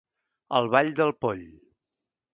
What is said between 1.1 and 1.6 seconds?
poll.